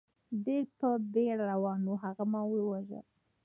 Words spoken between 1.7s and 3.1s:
و، هغه ما و واژه.